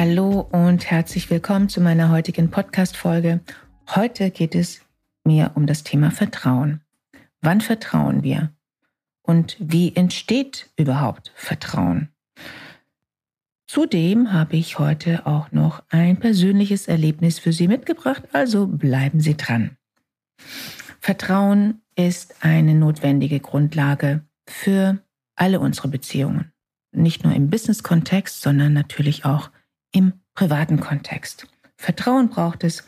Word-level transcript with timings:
Hallo 0.00 0.48
und 0.52 0.88
herzlich 0.92 1.28
willkommen 1.28 1.68
zu 1.68 1.80
meiner 1.80 2.10
heutigen 2.10 2.52
Podcast-Folge. 2.52 3.40
Heute 3.96 4.30
geht 4.30 4.54
es 4.54 4.80
mir 5.24 5.50
um 5.56 5.66
das 5.66 5.82
Thema 5.82 6.12
Vertrauen. 6.12 6.82
Wann 7.40 7.60
vertrauen 7.60 8.22
wir? 8.22 8.52
Und 9.22 9.56
wie 9.58 9.96
entsteht 9.96 10.70
überhaupt 10.76 11.32
Vertrauen? 11.34 12.10
Zudem 13.66 14.32
habe 14.32 14.56
ich 14.56 14.78
heute 14.78 15.26
auch 15.26 15.50
noch 15.50 15.82
ein 15.88 16.20
persönliches 16.20 16.86
Erlebnis 16.86 17.40
für 17.40 17.52
Sie 17.52 17.66
mitgebracht, 17.66 18.22
also 18.32 18.68
bleiben 18.68 19.18
Sie 19.18 19.36
dran. 19.36 19.78
Vertrauen 21.00 21.82
ist 21.96 22.36
eine 22.44 22.76
notwendige 22.76 23.40
Grundlage 23.40 24.22
für 24.46 25.00
alle 25.34 25.58
unsere 25.58 25.88
Beziehungen. 25.88 26.52
Nicht 26.92 27.24
nur 27.24 27.34
im 27.34 27.50
Business-Kontext, 27.50 28.40
sondern 28.42 28.72
natürlich 28.72 29.24
auch 29.24 29.50
im 29.92 30.12
privaten 30.34 30.80
Kontext. 30.80 31.46
Vertrauen 31.76 32.28
braucht 32.28 32.64
es 32.64 32.84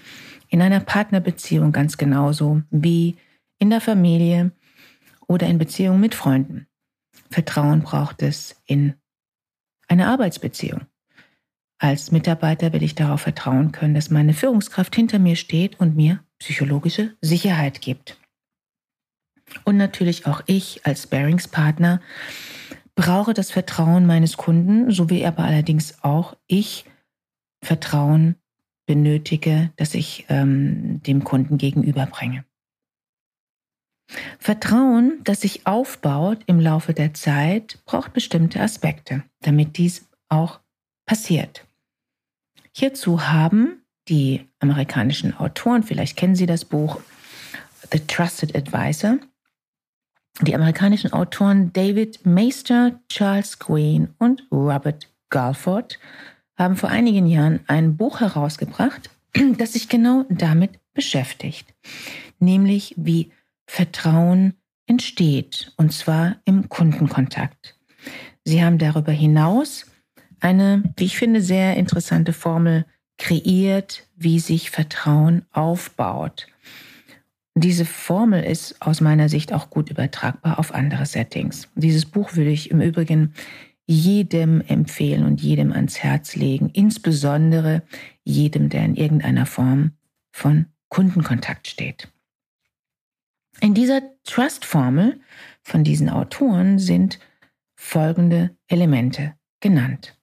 in 0.49 0.63
einer 0.63 0.81
Partnerbeziehung 0.81 1.73
ganz 1.73 1.97
genauso 1.97 2.63
wie 2.71 3.17
in 3.59 3.71
der 3.71 3.81
Familie 3.81 4.53
oder 5.27 5.47
in 5.47 5.59
Beziehungen 5.59 6.01
mit 6.01 6.15
Freunden. 6.15 6.67
Vertrauen 7.31 7.83
braucht 7.83 8.23
es 8.23 8.61
in 8.67 8.95
einer 9.87 10.09
Arbeitsbeziehung. 10.09 10.87
Als 11.79 12.11
Mitarbeiter 12.11 12.73
will 12.73 12.83
ich 12.83 12.95
darauf 12.95 13.23
vertrauen 13.23 13.73
können, 13.73 13.95
dass 13.95 14.11
meine 14.11 14.35
Führungskraft 14.35 14.95
hinter 14.95 15.19
mir 15.19 15.37
steht 15.37 15.81
und 15.81 15.97
mir 15.97 16.23
psychologische 16.39 17.17
Sicherheit 17.21 17.81
gibt. 17.81 18.19
Und 19.65 19.77
natürlich 19.77 20.27
auch 20.27 20.43
ich 20.47 20.85
als 20.85 21.07
Bearingspartner 21.07 22.01
brauche 23.01 23.33
das 23.33 23.51
Vertrauen 23.51 24.05
meines 24.05 24.37
Kunden, 24.37 24.91
so 24.91 25.09
wie 25.09 25.25
aber 25.25 25.45
allerdings 25.45 26.05
auch 26.05 26.37
ich 26.47 26.85
Vertrauen 27.65 28.37
benötige, 28.85 29.71
das 29.77 29.95
ich 29.95 30.27
ähm, 30.29 31.03
dem 31.03 31.25
Kunden 31.25 31.57
gegenüberbringe. 31.57 32.45
Vertrauen, 34.39 35.21
das 35.25 35.41
sich 35.41 35.67
aufbaut 35.67 36.41
im 36.45 36.61
Laufe 36.61 36.93
der 36.93 37.15
Zeit, 37.15 37.79
braucht 37.87 38.13
bestimmte 38.13 38.61
Aspekte, 38.61 39.23
damit 39.41 39.79
dies 39.79 40.07
auch 40.29 40.61
passiert. 41.07 41.65
Hierzu 42.77 43.29
haben 43.29 43.83
die 44.09 44.47
amerikanischen 44.59 45.35
Autoren, 45.35 45.85
vielleicht 45.85 46.19
kennen 46.19 46.35
Sie 46.35 46.47
das 46.47 46.67
Buch 46.67 47.01
The 47.93 48.01
Trusted 48.01 48.55
Advisor, 48.55 49.17
die 50.43 50.55
amerikanischen 50.55 51.13
Autoren 51.13 51.73
David 51.73 52.25
Meister, 52.25 53.01
Charles 53.09 53.59
Green 53.59 54.09
und 54.19 54.47
Robert 54.51 55.09
Galford 55.29 55.99
haben 56.57 56.77
vor 56.77 56.89
einigen 56.89 57.27
Jahren 57.27 57.61
ein 57.67 57.97
Buch 57.97 58.21
herausgebracht, 58.21 59.11
das 59.59 59.75
sich 59.75 59.89
genau 59.89 60.25
damit 60.29 60.79
beschäftigt, 60.95 61.75
nämlich 62.39 62.95
wie 62.97 63.33
Vertrauen 63.67 64.55
entsteht, 64.87 65.73
und 65.77 65.93
zwar 65.93 66.37
im 66.45 66.69
Kundenkontakt. 66.69 67.79
Sie 68.45 68.65
haben 68.65 68.79
darüber 68.79 69.13
hinaus 69.13 69.87
eine, 70.41 70.83
wie 70.97 71.05
ich 71.05 71.19
finde, 71.19 71.41
sehr 71.41 71.77
interessante 71.77 72.33
Formel 72.33 72.87
kreiert, 73.19 74.09
wie 74.17 74.41
sich 74.41 74.71
Vertrauen 74.71 75.45
aufbaut. 75.53 76.47
Diese 77.63 77.85
Formel 77.85 78.43
ist 78.43 78.81
aus 78.81 79.03
meiner 79.03 79.29
Sicht 79.29 79.53
auch 79.53 79.69
gut 79.69 79.91
übertragbar 79.91 80.59
auf 80.59 80.73
andere 80.73 81.05
Settings. 81.05 81.69
Dieses 81.75 82.07
Buch 82.07 82.35
würde 82.35 82.51
ich 82.51 82.71
im 82.71 82.81
Übrigen 82.81 83.35
jedem 83.87 84.63
empfehlen 84.63 85.27
und 85.27 85.43
jedem 85.43 85.71
ans 85.71 85.99
Herz 85.99 86.37
legen, 86.37 86.71
insbesondere 86.73 87.83
jedem, 88.25 88.71
der 88.71 88.87
in 88.87 88.97
irgendeiner 88.97 89.45
Form 89.45 89.91
von 90.33 90.69
Kundenkontakt 90.89 91.69
steht. 91.69 92.09
In 93.61 93.75
dieser 93.75 94.01
Trust-Formel 94.25 95.21
von 95.63 95.85
diesen 95.85 96.09
Autoren 96.09 96.79
sind 96.79 97.19
folgende 97.77 98.57
Elemente 98.69 99.35
genannt. 99.61 100.17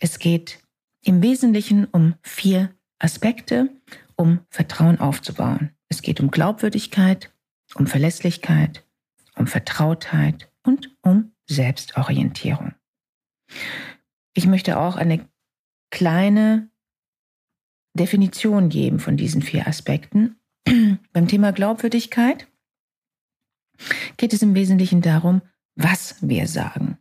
Es 0.00 0.18
geht 0.18 0.58
im 1.00 1.22
Wesentlichen 1.22 1.86
um 1.86 2.16
vier 2.20 2.74
Aspekte, 2.98 3.70
um 4.16 4.40
Vertrauen 4.50 5.00
aufzubauen. 5.00 5.73
Es 5.88 6.02
geht 6.02 6.20
um 6.20 6.30
Glaubwürdigkeit, 6.30 7.32
um 7.74 7.86
Verlässlichkeit, 7.86 8.84
um 9.36 9.46
Vertrautheit 9.46 10.50
und 10.62 10.96
um 11.02 11.32
Selbstorientierung. 11.46 12.74
Ich 14.34 14.46
möchte 14.46 14.78
auch 14.78 14.96
eine 14.96 15.28
kleine 15.90 16.68
Definition 17.94 18.68
geben 18.68 18.98
von 18.98 19.16
diesen 19.16 19.42
vier 19.42 19.66
Aspekten. 19.68 20.36
Beim 21.12 21.28
Thema 21.28 21.52
Glaubwürdigkeit 21.52 22.48
geht 24.16 24.32
es 24.32 24.42
im 24.42 24.54
Wesentlichen 24.54 25.02
darum, 25.02 25.42
was 25.76 26.16
wir 26.20 26.46
sagen. 26.46 26.98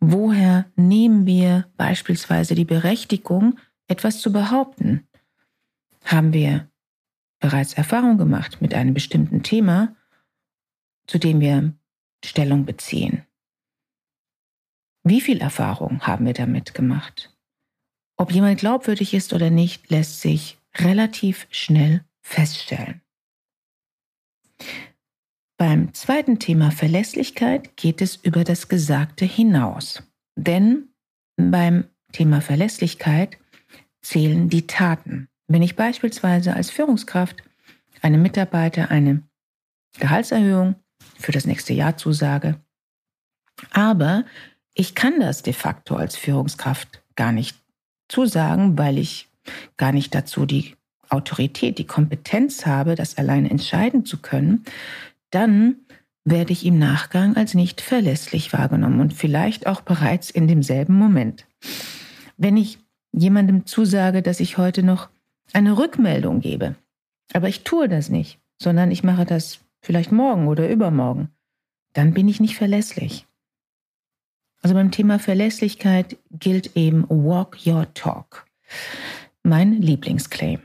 Woher 0.00 0.66
nehmen 0.74 1.26
wir 1.26 1.70
beispielsweise 1.76 2.54
die 2.54 2.64
Berechtigung, 2.64 3.58
etwas 3.86 4.20
zu 4.20 4.32
behaupten? 4.32 5.06
Haben 6.04 6.32
wir 6.32 6.68
bereits 7.42 7.74
Erfahrung 7.74 8.16
gemacht 8.16 8.62
mit 8.62 8.72
einem 8.72 8.94
bestimmten 8.94 9.42
Thema, 9.42 9.94
zu 11.06 11.18
dem 11.18 11.40
wir 11.40 11.74
Stellung 12.24 12.64
beziehen? 12.64 13.26
Wie 15.04 15.20
viel 15.20 15.40
Erfahrung 15.40 16.00
haben 16.06 16.24
wir 16.24 16.32
damit 16.32 16.72
gemacht? 16.72 17.36
Ob 18.16 18.30
jemand 18.30 18.60
glaubwürdig 18.60 19.12
ist 19.12 19.32
oder 19.32 19.50
nicht, 19.50 19.90
lässt 19.90 20.20
sich 20.20 20.58
relativ 20.76 21.48
schnell 21.50 22.04
feststellen. 22.20 23.02
Beim 25.56 25.92
zweiten 25.92 26.38
Thema 26.38 26.70
Verlässlichkeit 26.70 27.76
geht 27.76 28.00
es 28.00 28.16
über 28.16 28.44
das 28.44 28.68
Gesagte 28.68 29.24
hinaus. 29.24 30.02
Denn 30.36 30.88
beim 31.36 31.84
Thema 32.12 32.40
Verlässlichkeit 32.40 33.38
zählen 34.00 34.48
die 34.48 34.66
Taten. 34.66 35.28
Wenn 35.52 35.60
ich 35.60 35.76
beispielsweise 35.76 36.54
als 36.54 36.70
Führungskraft 36.70 37.42
einem 38.00 38.22
Mitarbeiter 38.22 38.90
eine 38.90 39.22
Gehaltserhöhung 39.98 40.76
für 41.18 41.32
das 41.32 41.44
nächste 41.44 41.74
Jahr 41.74 41.98
zusage, 41.98 42.58
aber 43.70 44.24
ich 44.72 44.94
kann 44.94 45.20
das 45.20 45.42
de 45.42 45.52
facto 45.52 45.94
als 45.94 46.16
Führungskraft 46.16 47.02
gar 47.16 47.32
nicht 47.32 47.54
zusagen, 48.08 48.78
weil 48.78 48.96
ich 48.96 49.28
gar 49.76 49.92
nicht 49.92 50.14
dazu 50.14 50.46
die 50.46 50.74
Autorität, 51.10 51.76
die 51.76 51.86
Kompetenz 51.86 52.64
habe, 52.64 52.94
das 52.94 53.18
allein 53.18 53.44
entscheiden 53.44 54.06
zu 54.06 54.22
können, 54.22 54.64
dann 55.28 55.76
werde 56.24 56.54
ich 56.54 56.64
im 56.64 56.78
Nachgang 56.78 57.36
als 57.36 57.52
nicht 57.52 57.82
verlässlich 57.82 58.54
wahrgenommen 58.54 59.00
und 59.00 59.12
vielleicht 59.12 59.66
auch 59.66 59.82
bereits 59.82 60.30
in 60.30 60.48
demselben 60.48 60.94
Moment. 60.94 61.46
Wenn 62.38 62.56
ich 62.56 62.78
jemandem 63.12 63.66
zusage, 63.66 64.22
dass 64.22 64.40
ich 64.40 64.56
heute 64.56 64.82
noch 64.82 65.10
eine 65.54 65.76
Rückmeldung 65.76 66.40
gebe, 66.40 66.76
aber 67.32 67.48
ich 67.48 67.64
tue 67.64 67.88
das 67.88 68.08
nicht, 68.08 68.40
sondern 68.60 68.90
ich 68.90 69.02
mache 69.02 69.24
das 69.24 69.60
vielleicht 69.80 70.12
morgen 70.12 70.48
oder 70.48 70.68
übermorgen, 70.68 71.30
dann 71.92 72.14
bin 72.14 72.28
ich 72.28 72.40
nicht 72.40 72.56
verlässlich. 72.56 73.26
Also 74.62 74.74
beim 74.74 74.92
Thema 74.92 75.18
Verlässlichkeit 75.18 76.16
gilt 76.30 76.76
eben 76.76 77.04
Walk 77.08 77.58
Your 77.66 77.92
Talk. 77.94 78.46
Mein 79.42 79.82
Lieblingsclaim. 79.82 80.60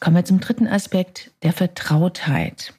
Kommen 0.00 0.16
wir 0.16 0.24
zum 0.24 0.40
dritten 0.40 0.66
Aspekt 0.66 1.30
der 1.42 1.52
Vertrautheit. 1.52 2.74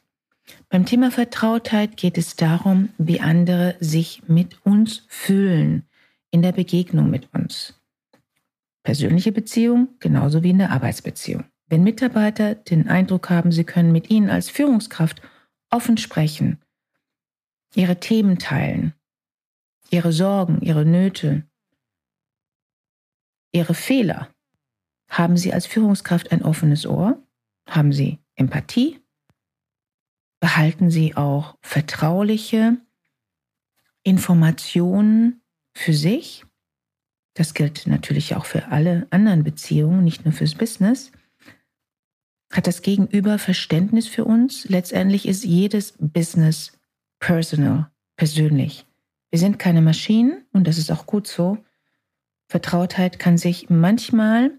Beim 0.70 0.86
Thema 0.86 1.12
Vertrautheit 1.12 1.96
geht 1.96 2.18
es 2.18 2.36
darum, 2.36 2.90
wie 2.98 3.22
andere 3.22 3.76
sich 3.80 4.24
mit 4.28 4.66
uns 4.66 5.06
fühlen 5.08 5.84
in 6.32 6.42
der 6.42 6.52
Begegnung 6.52 7.10
mit 7.10 7.34
uns. 7.34 7.81
Persönliche 8.84 9.32
Beziehung 9.32 9.90
genauso 10.00 10.44
wie 10.44 10.50
in 10.50 10.58
der 10.58 10.72
Arbeitsbeziehung. 10.72 11.46
Wenn 11.68 11.84
Mitarbeiter 11.84 12.56
den 12.56 12.90
Eindruck 12.90 13.30
haben, 13.30 13.52
sie 13.52 13.64
können 13.64 13.92
mit 13.92 14.10
Ihnen 14.10 14.30
als 14.30 14.50
Führungskraft 14.50 15.22
offen 15.70 15.98
sprechen, 15.98 16.60
ihre 17.76 18.00
Themen 18.00 18.40
teilen, 18.40 18.94
ihre 19.90 20.12
Sorgen, 20.12 20.62
ihre 20.62 20.86
Nöte, 20.86 21.46
Ihre 23.52 23.74
Fehler? 23.74 24.34
Haben 25.10 25.36
Sie 25.36 25.54
als 25.54 25.66
Führungskraft 25.66 26.32
ein 26.32 26.42
offenes 26.42 26.86
Ohr? 26.86 27.22
Haben 27.68 27.92
Sie 27.92 28.20
Empathie? 28.36 29.02
Behalten 30.40 30.90
Sie 30.90 31.16
auch 31.16 31.58
vertrauliche 31.62 32.78
Informationen 34.04 35.42
für 35.74 35.94
sich? 35.94 36.46
Das 37.34 37.54
gilt 37.54 37.88
natürlich 37.88 38.36
auch 38.36 38.46
für 38.46 38.68
alle 38.68 39.08
anderen 39.10 39.44
Beziehungen, 39.44 40.04
nicht 40.04 40.26
nur 40.26 40.34
fürs 40.34 40.56
Business. 40.56 41.12
Hat 42.52 42.68
das 42.68 42.82
Gegenüber 42.82 43.40
Verständnis 43.40 44.08
für 44.08 44.26
uns? 44.26 44.68
Letztendlich 44.68 45.28
ist 45.28 45.46
jedes 45.46 45.94
Business 45.98 46.78
personal, 47.20 47.90
persönlich. 48.18 48.86
Wir 49.30 49.40
sind 49.40 49.60
keine 49.60 49.82
Maschinen 49.82 50.46
und 50.52 50.68
das 50.68 50.78
ist 50.78 50.92
auch 50.92 51.06
gut 51.06 51.28
so. 51.28 51.58
Vertrautheit 52.50 53.18
kann 53.18 53.38
sich 53.38 53.70
manchmal 53.70 54.52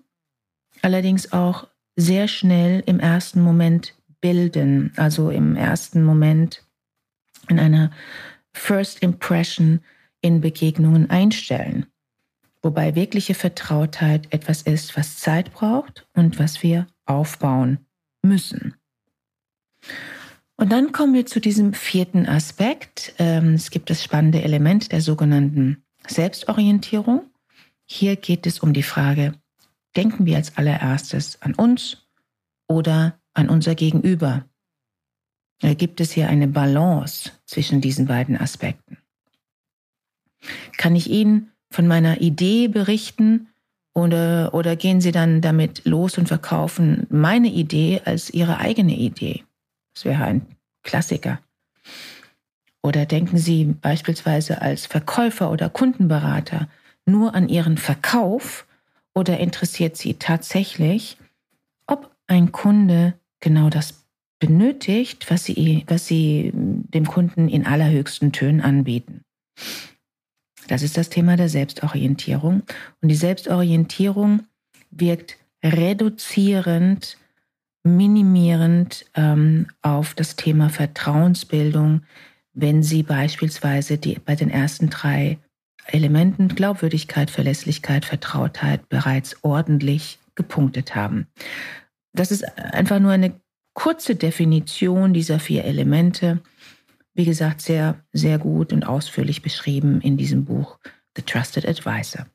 allerdings 0.81 1.33
auch 1.33 1.69
sehr 1.95 2.27
schnell 2.27 2.83
im 2.87 2.99
ersten 2.99 3.43
Moment 3.43 3.95
bilden, 4.23 4.93
also 4.97 5.29
im 5.29 5.57
ersten 5.57 6.03
Moment 6.03 6.65
in 7.49 7.59
einer 7.59 7.91
First 8.55 9.03
Impression 9.03 9.81
in 10.23 10.41
Begegnungen 10.41 11.11
einstellen. 11.11 11.87
Wobei 12.63 12.95
wirkliche 12.95 13.35
Vertrautheit 13.35 14.33
etwas 14.33 14.63
ist, 14.63 14.97
was 14.97 15.19
Zeit 15.19 15.53
braucht 15.53 16.07
und 16.15 16.39
was 16.39 16.63
wir 16.63 16.87
aufbauen 17.07 17.79
müssen. 18.23 18.75
Und 20.57 20.71
dann 20.71 20.93
kommen 20.93 21.13
wir 21.13 21.27
zu 21.27 21.41
diesem 21.41 21.75
vierten 21.75 22.27
Aspekt. 22.27 23.15
Ähm, 23.19 23.55
es 23.55 23.71
gibt 23.71 23.91
das 23.91 24.05
spannende 24.05 24.43
Element 24.43 24.93
der 24.93 25.01
sogenannten 25.01 25.85
Selbstorientierung. 26.07 27.29
Hier 27.85 28.15
geht 28.17 28.47
es 28.47 28.61
um 28.61 28.73
die 28.73 28.85
Frage, 28.85 29.35
denken 29.97 30.25
wir 30.25 30.37
als 30.37 30.57
allererstes 30.57 31.43
an 31.43 31.55
uns 31.55 32.07
oder 32.69 33.19
an 33.35 33.49
unser 33.49 33.75
Gegenüber? 33.75 34.45
Gibt 35.61 36.01
es 36.01 36.11
hier 36.11 36.29
eine 36.29 36.49
Balance 36.49 37.31
zwischen 37.47 37.81
diesen 37.81 38.07
beiden 38.07 38.37
Aspekten. 38.37 38.99
Kann 40.77 40.97
ich 40.97 41.09
Ihnen 41.09 41.52
von 41.73 41.87
meiner 41.87 42.21
Idee 42.21 42.69
berichten 42.69 43.49
oder, 43.95 44.55
oder 44.55 44.77
gehen 44.77 45.01
Sie 45.01 45.13
dann 45.13 45.41
damit 45.41 45.85
los 45.85 46.17
und 46.19 46.29
verkaufen 46.29 47.07
meine 47.11 47.49
Idee 47.49 48.01
als 48.05 48.31
Ihre 48.31 48.59
eigene 48.59 48.97
Idee? 48.97 49.45
Das 49.95 50.05
wäre 50.05 50.25
ein 50.25 50.47
Klassiker. 50.83 51.41
Oder 52.83 53.07
denken 53.07 53.39
Sie 53.39 53.65
beispielsweise 53.65 54.61
als 54.61 54.87
Verkäufer 54.87 55.51
oder 55.51 55.69
Kundenberater 55.69 56.69
nur 57.07 57.35
an 57.35 57.49
Ihren 57.49 57.77
Verkauf 57.77 58.67
oder 59.15 59.39
interessiert 59.39 59.97
Sie 59.97 60.15
tatsächlich, 60.15 61.17
ob 61.87 62.11
ein 62.27 62.51
Kunde 62.51 63.15
genau 63.41 63.69
das 63.69 64.05
benötigt, 64.39 65.31
was 65.31 65.45
Sie, 65.45 65.85
was 65.87 66.07
Sie 66.07 66.51
dem 66.55 67.07
Kunden 67.07 67.49
in 67.49 67.67
allerhöchsten 67.67 68.33
Tönen 68.33 68.61
anbieten? 68.61 69.23
Das 70.69 70.83
ist 70.83 70.97
das 70.97 71.09
Thema 71.09 71.37
der 71.37 71.49
Selbstorientierung. 71.49 72.63
Und 73.01 73.09
die 73.09 73.17
Selbstorientierung 73.17 74.43
wirkt 74.91 75.37
reduzierend 75.63 77.17
minimierend 77.85 79.07
ähm, 79.15 79.67
auf 79.83 80.15
das 80.15 80.37
Thema 80.37 80.69
Vertrauensbildung, 80.69 82.03
wenn 82.55 82.83
Sie 82.83 83.03
beispielsweise 83.03 83.99
die, 83.99 84.19
bei 84.25 84.37
den 84.37 84.51
ersten 84.51 84.91
drei 84.91 85.39
Elementen 85.87 86.49
Glaubwürdigkeit, 86.49 87.31
Verlässlichkeit, 87.31 88.05
Vertrautheit 88.05 88.89
bereits 88.89 89.37
ordentlich 89.43 90.21
gepunktet 90.35 90.95
haben. 90.95 91.27
Das 92.13 92.31
ist 92.31 92.45
einfach 92.59 93.01
nur 93.01 93.11
eine 93.11 93.35
kurze 93.75 94.15
Definition 94.15 95.13
dieser 95.13 95.41
vier 95.41 95.65
Elemente. 95.65 96.41
Wie 97.15 97.25
gesagt, 97.25 97.61
sehr, 97.61 98.03
sehr 98.13 98.39
gut 98.39 98.73
und 98.73 98.85
ausführlich 98.85 99.43
beschrieben 99.43 100.01
in 100.01 100.17
diesem 100.17 100.45
Buch 100.45 100.79
The 101.17 101.23
Trusted 101.23 101.67
Advisor. 101.67 102.27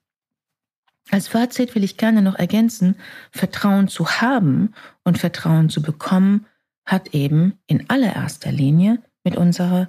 Als 1.10 1.30
Fazit 1.30 1.74
will 1.74 1.84
ich 1.84 1.98
gerne 1.98 2.22
noch 2.22 2.36
ergänzen, 2.36 2.96
Vertrauen 3.32 3.88
zu 3.88 4.08
haben 4.08 4.74
und 5.04 5.18
Vertrauen 5.18 5.70
zu 5.70 5.82
bekommen, 5.82 6.46
hat 6.86 7.14
eben 7.14 7.60
in 7.66 7.90
allererster 7.90 8.52
Linie 8.52 9.02
mit 9.24 9.36
unserer 9.36 9.88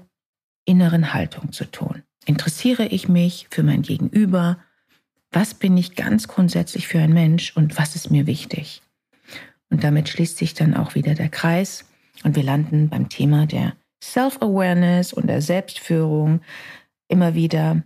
inneren 0.64 1.12
Haltung 1.12 1.52
zu 1.52 1.64
tun. 1.64 2.02
Interessiere 2.25 2.87
ich 2.87 3.08
mich 3.08 3.49
für 3.50 3.62
mein 3.62 3.82
Gegenüber? 3.82 4.58
Was 5.32 5.55
bin 5.55 5.76
ich 5.76 5.96
ganz 5.96 6.29
grundsätzlich 6.29 6.88
für 6.88 6.99
ein 6.99 7.12
Mensch 7.12 7.56
und 7.56 7.79
was 7.79 7.94
ist 7.96 8.11
mir 8.11 8.26
wichtig? 8.26 8.82
Und 9.70 9.85
damit 9.85 10.08
schließt 10.08 10.38
sich 10.38 10.55
dann 10.55 10.75
auch 10.75 10.94
wieder 10.94 11.14
der 11.14 11.29
Kreis 11.29 11.85
und 12.25 12.37
wir 12.37 12.43
landen 12.43 12.88
beim 12.88 13.08
Thema 13.08 13.46
der 13.46 13.75
Self-Awareness 14.03 15.12
und 15.12 15.27
der 15.27 15.43
Selbstführung 15.43 16.41
immer 17.09 17.35
wieder 17.35 17.83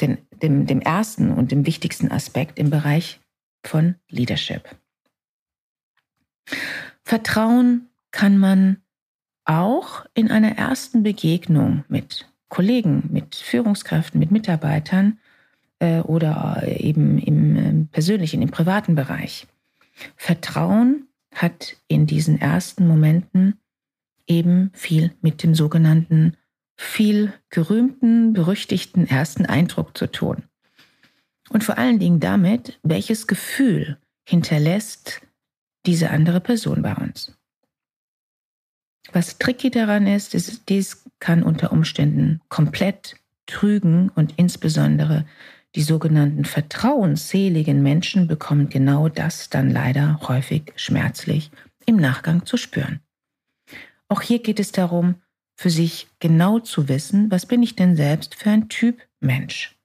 den, 0.00 0.18
dem, 0.42 0.66
dem 0.66 0.80
ersten 0.80 1.30
und 1.30 1.52
dem 1.52 1.66
wichtigsten 1.66 2.10
Aspekt 2.10 2.58
im 2.58 2.70
Bereich 2.70 3.20
von 3.64 3.94
Leadership. 4.08 4.76
Vertrauen 7.04 7.88
kann 8.10 8.38
man 8.38 8.82
auch 9.44 10.06
in 10.14 10.30
einer 10.30 10.56
ersten 10.56 11.02
Begegnung 11.02 11.84
mit 11.88 12.28
Kollegen, 12.48 13.08
mit 13.10 13.34
Führungskräften, 13.34 14.18
mit 14.18 14.30
Mitarbeitern 14.30 15.18
äh, 15.80 16.00
oder 16.00 16.62
eben 16.66 17.18
im 17.18 17.56
äh, 17.56 17.86
persönlichen, 17.90 18.42
im 18.42 18.50
privaten 18.50 18.94
Bereich. 18.94 19.46
Vertrauen 20.16 21.08
hat 21.34 21.76
in 21.88 22.06
diesen 22.06 22.40
ersten 22.40 22.86
Momenten 22.86 23.58
eben 24.26 24.70
viel 24.74 25.12
mit 25.20 25.42
dem 25.42 25.54
sogenannten 25.54 26.36
viel 26.76 27.32
gerühmten, 27.50 28.32
berüchtigten 28.32 29.06
ersten 29.06 29.46
Eindruck 29.46 29.96
zu 29.96 30.10
tun. 30.10 30.44
Und 31.50 31.62
vor 31.62 31.78
allen 31.78 31.98
Dingen 31.98 32.20
damit, 32.20 32.78
welches 32.82 33.26
Gefühl 33.26 33.98
hinterlässt 34.26 35.20
diese 35.86 36.10
andere 36.10 36.40
Person 36.40 36.82
bei 36.82 36.94
uns. 36.94 37.36
Was 39.12 39.38
tricky 39.38 39.70
daran 39.70 40.06
ist, 40.06 40.34
ist, 40.34 40.68
dies 40.68 41.04
kann 41.20 41.42
unter 41.42 41.72
Umständen 41.72 42.40
komplett 42.48 43.16
trügen 43.46 44.08
und 44.08 44.34
insbesondere 44.38 45.26
die 45.74 45.82
sogenannten 45.82 46.44
vertrauensseligen 46.44 47.82
Menschen 47.82 48.26
bekommen 48.26 48.68
genau 48.68 49.08
das 49.08 49.50
dann 49.50 49.70
leider 49.70 50.20
häufig 50.28 50.72
schmerzlich 50.76 51.50
im 51.84 51.96
Nachgang 51.96 52.46
zu 52.46 52.56
spüren. 52.56 53.00
Auch 54.08 54.22
hier 54.22 54.40
geht 54.40 54.60
es 54.60 54.72
darum, 54.72 55.16
für 55.56 55.70
sich 55.70 56.08
genau 56.18 56.58
zu 56.58 56.88
wissen, 56.88 57.30
was 57.30 57.46
bin 57.46 57.62
ich 57.62 57.76
denn 57.76 57.96
selbst 57.96 58.34
für 58.34 58.50
ein 58.50 58.68
Typ 58.68 59.00
Mensch? 59.20 59.76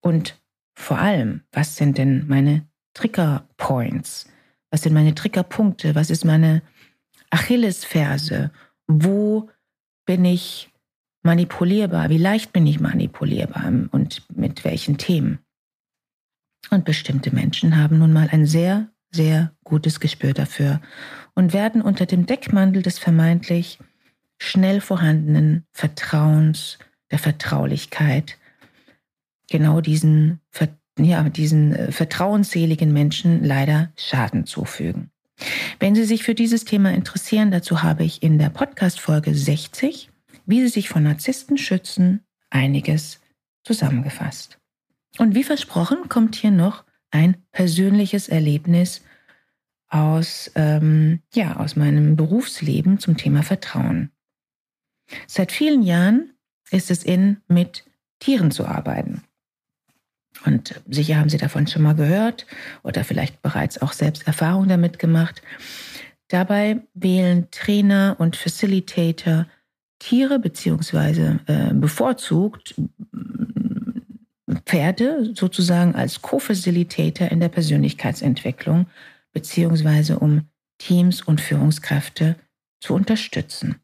Und 0.00 0.40
vor 0.74 0.98
allem, 0.98 1.42
was 1.52 1.76
sind 1.76 1.98
denn 1.98 2.26
meine 2.28 2.66
Trigger 2.94 3.48
Points? 3.56 4.28
Was 4.70 4.82
sind 4.82 4.94
meine 4.94 5.14
Triggerpunkte? 5.14 5.94
Was 5.94 6.10
ist 6.10 6.24
meine 6.24 6.62
Achillesferse? 7.30 8.50
Wo 8.86 9.50
bin 10.06 10.24
ich 10.24 10.70
manipulierbar? 11.22 12.08
Wie 12.08 12.18
leicht 12.18 12.52
bin 12.52 12.66
ich 12.66 12.80
manipulierbar 12.80 13.66
und 13.90 14.22
mit 14.34 14.64
welchen 14.64 14.96
Themen? 14.96 15.40
Und 16.70 16.84
bestimmte 16.84 17.34
Menschen 17.34 17.76
haben 17.76 17.98
nun 17.98 18.12
mal 18.12 18.28
ein 18.30 18.46
sehr, 18.46 18.90
sehr 19.10 19.52
gutes 19.64 20.00
Gespür 20.00 20.34
dafür 20.34 20.80
und 21.34 21.52
werden 21.52 21.82
unter 21.82 22.06
dem 22.06 22.26
Deckmantel 22.26 22.82
des 22.82 22.98
vermeintlich 22.98 23.78
schnell 24.38 24.80
vorhandenen 24.80 25.66
Vertrauens, 25.72 26.78
der 27.10 27.18
Vertraulichkeit, 27.18 28.38
genau 29.50 29.80
diesen, 29.80 30.40
ja, 30.98 31.28
diesen 31.28 31.74
äh, 31.74 31.92
vertrauensseligen 31.92 32.92
Menschen 32.92 33.44
leider 33.44 33.92
Schaden 33.96 34.46
zufügen. 34.46 35.10
Wenn 35.78 35.94
Sie 35.94 36.04
sich 36.04 36.22
für 36.22 36.34
dieses 36.34 36.64
Thema 36.64 36.92
interessieren, 36.92 37.50
dazu 37.50 37.82
habe 37.82 38.04
ich 38.04 38.22
in 38.22 38.38
der 38.38 38.50
Podcast-Folge 38.50 39.34
60, 39.34 40.10
wie 40.46 40.60
Sie 40.60 40.68
sich 40.68 40.88
von 40.88 41.02
Narzissten 41.02 41.58
schützen, 41.58 42.20
einiges 42.50 43.20
zusammengefasst. 43.64 44.58
Und 45.18 45.34
wie 45.34 45.44
versprochen 45.44 46.08
kommt 46.08 46.36
hier 46.36 46.50
noch 46.50 46.84
ein 47.10 47.36
persönliches 47.52 48.28
Erlebnis 48.28 49.02
aus, 49.88 50.50
ähm, 50.54 51.20
ja, 51.34 51.56
aus 51.56 51.76
meinem 51.76 52.16
Berufsleben 52.16 52.98
zum 52.98 53.16
Thema 53.16 53.42
Vertrauen. 53.42 54.10
Seit 55.26 55.50
vielen 55.50 55.82
Jahren 55.82 56.32
ist 56.70 56.90
es 56.90 57.02
in, 57.02 57.38
mit 57.48 57.84
Tieren 58.20 58.50
zu 58.50 58.66
arbeiten. 58.66 59.24
Und 60.46 60.80
sicher 60.88 61.16
haben 61.18 61.28
Sie 61.28 61.36
davon 61.36 61.66
schon 61.66 61.82
mal 61.82 61.94
gehört 61.94 62.46
oder 62.82 63.04
vielleicht 63.04 63.42
bereits 63.42 63.82
auch 63.82 63.92
selbst 63.92 64.26
Erfahrung 64.26 64.68
damit 64.68 64.98
gemacht. 64.98 65.42
Dabei 66.28 66.82
wählen 66.94 67.48
Trainer 67.50 68.16
und 68.18 68.36
Facilitator 68.36 69.46
Tiere 69.98 70.38
beziehungsweise 70.38 71.40
äh, 71.46 71.74
bevorzugt 71.74 72.74
Pferde 74.66 75.32
sozusagen 75.34 75.94
als 75.94 76.22
Co-Facilitator 76.22 77.28
in 77.28 77.40
der 77.40 77.48
Persönlichkeitsentwicklung 77.48 78.86
beziehungsweise 79.32 80.18
um 80.18 80.48
Teams 80.78 81.22
und 81.22 81.40
Führungskräfte 81.40 82.36
zu 82.80 82.94
unterstützen. 82.94 83.76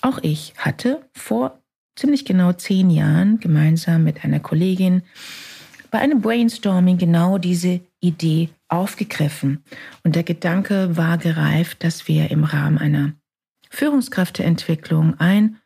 Auch 0.00 0.18
ich 0.22 0.54
hatte 0.56 1.04
vor 1.12 1.62
ziemlich 1.96 2.24
genau 2.24 2.52
zehn 2.52 2.90
Jahren 2.90 3.38
gemeinsam 3.38 4.04
mit 4.04 4.24
einer 4.24 4.40
Kollegin 4.40 5.02
bei 5.90 5.98
einem 5.98 6.22
Brainstorming 6.22 6.96
genau 6.96 7.38
diese 7.38 7.80
Idee 8.00 8.48
aufgegriffen. 8.68 9.62
Und 10.02 10.16
der 10.16 10.22
Gedanke 10.22 10.96
war 10.96 11.18
gereift, 11.18 11.84
dass 11.84 12.08
wir 12.08 12.30
im 12.30 12.44
Rahmen 12.44 12.78
einer 12.78 13.12
Führungskräfteentwicklung 13.70 15.20
ein, 15.20 15.58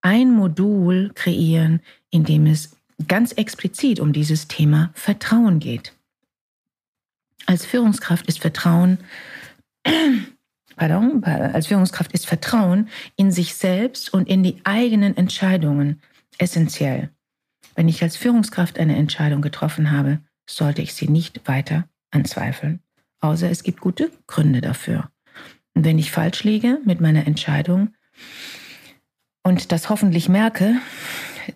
ein 0.00 0.30
Modul 0.30 1.10
kreieren, 1.14 1.80
in 2.10 2.24
dem 2.24 2.46
es 2.46 2.76
ganz 3.08 3.32
explizit 3.32 4.00
um 4.00 4.12
dieses 4.12 4.48
Thema 4.48 4.90
Vertrauen 4.94 5.58
geht. 5.58 5.92
Als 7.46 7.66
Führungskraft 7.66 8.26
ist 8.26 8.40
Vertrauen, 8.40 8.98
pardon, 10.76 11.22
als 11.24 11.66
Führungskraft 11.66 12.12
ist 12.12 12.26
Vertrauen 12.26 12.88
in 13.16 13.30
sich 13.30 13.54
selbst 13.54 14.12
und 14.12 14.28
in 14.28 14.42
die 14.42 14.56
eigenen 14.64 15.16
Entscheidungen 15.16 16.00
essentiell. 16.38 17.10
Wenn 17.74 17.88
ich 17.88 18.02
als 18.02 18.16
Führungskraft 18.16 18.78
eine 18.78 18.96
Entscheidung 18.96 19.42
getroffen 19.42 19.90
habe, 19.90 20.20
sollte 20.48 20.82
ich 20.82 20.94
sie 20.94 21.08
nicht 21.08 21.46
weiter 21.48 21.88
anzweifeln, 22.10 22.80
außer 23.20 23.50
es 23.50 23.62
gibt 23.62 23.80
gute 23.80 24.10
Gründe 24.26 24.60
dafür. 24.60 25.10
Und 25.74 25.84
wenn 25.84 25.98
ich 25.98 26.12
falsch 26.12 26.44
liege 26.44 26.78
mit 26.84 27.00
meiner 27.00 27.26
Entscheidung 27.26 27.94
und 29.42 29.72
das 29.72 29.90
hoffentlich 29.90 30.28
merke, 30.28 30.76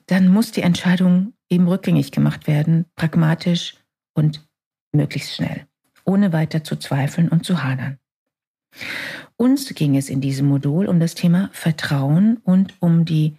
dann 0.07 0.29
muss 0.29 0.53
die 0.53 0.63
Entscheidung 0.63 1.35
eben 1.49 1.69
rückgängig 1.69 2.13
gemacht 2.13 2.47
werden, 2.47 2.87
pragmatisch 2.97 3.75
und 4.15 4.47
möglichst 4.93 5.35
schnell, 5.35 5.67
ohne 6.05 6.33
weiter 6.33 6.65
zu 6.65 6.77
zweifeln 6.77 7.29
und 7.29 7.45
zu 7.45 7.63
hadern. 7.63 7.99
Uns 9.37 9.73
ging 9.75 9.97
es 9.97 10.11
in 10.11 10.21
diesem 10.21 10.47
Modul 10.47 10.87
um 10.87 11.01
das 11.01 11.15
Thema 11.15 11.51
Vertrauen 11.53 12.39
und 12.39 12.75
um 12.81 13.05
die 13.05 13.37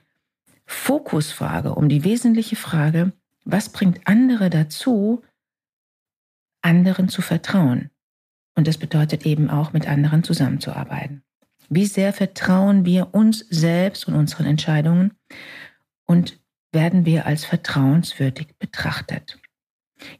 Fokusfrage, 0.65 1.75
um 1.75 1.89
die 1.89 2.03
wesentliche 2.03 2.55
Frage, 2.55 3.11
was 3.43 3.69
bringt 3.69 4.01
andere 4.05 4.49
dazu, 4.49 5.23
anderen 6.61 7.09
zu 7.09 7.21
vertrauen? 7.21 7.89
Und 8.55 8.67
das 8.67 8.77
bedeutet 8.77 9.25
eben 9.25 9.49
auch, 9.49 9.73
mit 9.73 9.87
anderen 9.87 10.23
zusammenzuarbeiten. 10.23 11.23
Wie 11.69 11.85
sehr 11.85 12.13
vertrauen 12.13 12.85
wir 12.85 13.13
uns 13.13 13.39
selbst 13.49 14.07
und 14.07 14.15
unseren 14.15 14.45
Entscheidungen 14.45 15.13
und 16.09 16.41
werden 16.71 17.05
wir 17.05 17.27
als 17.27 17.45
vertrauenswürdig 17.45 18.57
betrachtet? 18.57 19.37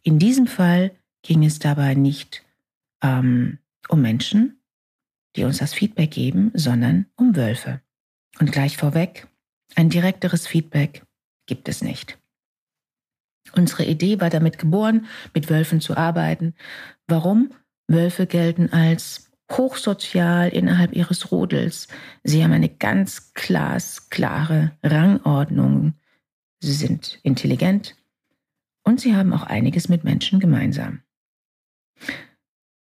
In 0.03 0.19
diesem 0.19 0.45
Fall 0.45 0.91
ging 1.23 1.43
es 1.43 1.57
dabei 1.57 1.95
nicht 1.95 2.45
ähm, 3.01 3.57
um 3.87 4.01
Menschen, 4.01 4.61
die 5.35 5.45
uns 5.45 5.57
das 5.57 5.73
Feedback 5.73 6.11
geben, 6.11 6.51
sondern 6.53 7.07
um 7.15 7.35
Wölfe. 7.35 7.81
Und 8.39 8.51
gleich 8.51 8.77
vorweg, 8.77 9.27
ein 9.75 9.89
direkteres 9.89 10.45
Feedback 10.45 11.03
gibt 11.47 11.67
es 11.67 11.81
nicht. 11.81 12.19
Unsere 13.53 13.85
Idee 13.85 14.21
war 14.21 14.29
damit 14.29 14.59
geboren, 14.59 15.07
mit 15.33 15.49
Wölfen 15.49 15.81
zu 15.81 15.97
arbeiten. 15.97 16.53
Warum? 17.07 17.51
Wölfe 17.87 18.27
gelten 18.27 18.71
als 18.71 19.28
hochsozial 19.51 20.49
innerhalb 20.49 20.93
ihres 20.93 21.31
Rudels. 21.31 21.87
Sie 22.23 22.43
haben 22.43 22.53
eine 22.53 22.69
ganz 22.69 23.33
glasklare 23.33 24.71
Rangordnung. 24.83 25.93
Sie 26.59 26.73
sind 26.73 27.19
intelligent 27.23 27.95
und 28.83 28.99
sie 29.01 29.15
haben 29.15 29.33
auch 29.33 29.43
einiges 29.43 29.89
mit 29.89 30.03
Menschen 30.03 30.39
gemeinsam. 30.39 31.01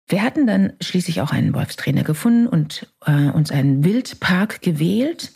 Wir 0.07 0.21
hatten 0.21 0.47
dann 0.47 0.73
schließlich 0.81 1.21
auch 1.21 1.31
einen 1.31 1.53
Wolfstrainer 1.53 2.03
gefunden 2.03 2.47
und 2.47 2.93
äh, 3.05 3.29
uns 3.29 3.51
einen 3.51 3.83
Wildpark 3.83 4.61
gewählt 4.61 5.33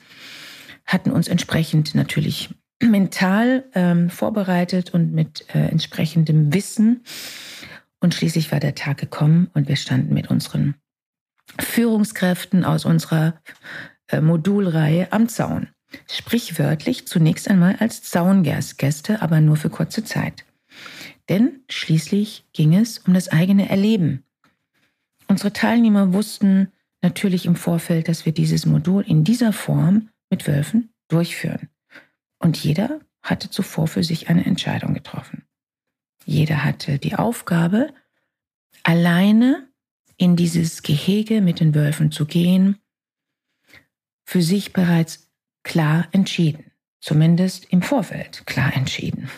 hatten 0.87 1.11
uns 1.11 1.27
entsprechend 1.27 1.93
natürlich 1.93 2.49
mental 2.81 3.65
ähm, 3.75 4.09
vorbereitet 4.09 4.93
und 4.93 5.13
mit 5.13 5.45
äh, 5.53 5.67
entsprechendem 5.67 6.53
Wissen. 6.53 7.03
Und 7.99 8.15
schließlich 8.15 8.51
war 8.51 8.59
der 8.59 8.75
Tag 8.75 8.97
gekommen 8.97 9.49
und 9.53 9.67
wir 9.67 9.75
standen 9.75 10.13
mit 10.13 10.29
unseren 10.29 10.75
Führungskräften 11.59 12.65
aus 12.65 12.85
unserer 12.85 13.39
äh, 14.07 14.21
Modulreihe 14.21 15.11
am 15.11 15.29
Zaun. 15.29 15.69
Sprichwörtlich 16.09 17.07
zunächst 17.07 17.49
einmal 17.49 17.77
als 17.77 18.03
Zaungäste, 18.03 19.21
aber 19.21 19.39
nur 19.39 19.55
für 19.55 19.69
kurze 19.69 20.03
Zeit. 20.03 20.45
Denn 21.29 21.61
schließlich 21.69 22.45
ging 22.53 22.75
es 22.75 22.99
um 22.99 23.13
das 23.13 23.29
eigene 23.29 23.69
Erleben. 23.69 24.23
Unsere 25.27 25.53
Teilnehmer 25.53 26.13
wussten 26.13 26.71
natürlich 27.01 27.45
im 27.45 27.55
Vorfeld, 27.55 28.07
dass 28.07 28.25
wir 28.25 28.33
dieses 28.33 28.65
Modul 28.65 29.03
in 29.03 29.23
dieser 29.23 29.53
Form 29.53 30.09
mit 30.29 30.47
Wölfen 30.47 30.89
durchführen. 31.07 31.69
Und 32.39 32.57
jeder 32.57 32.99
hatte 33.21 33.49
zuvor 33.49 33.87
für 33.87 34.03
sich 34.03 34.29
eine 34.29 34.45
Entscheidung 34.45 34.93
getroffen. 34.93 35.43
Jeder 36.25 36.63
hatte 36.63 36.99
die 36.99 37.15
Aufgabe, 37.15 37.93
alleine 38.83 39.66
in 40.17 40.35
dieses 40.35 40.81
Gehege 40.81 41.41
mit 41.41 41.59
den 41.59 41.75
Wölfen 41.75 42.11
zu 42.11 42.25
gehen, 42.25 42.77
für 44.25 44.41
sich 44.41 44.73
bereits 44.73 45.29
klar 45.63 46.07
entschieden, 46.11 46.71
zumindest 46.99 47.65
im 47.71 47.81
Vorfeld 47.81 48.45
klar 48.45 48.75
entschieden. 48.75 49.29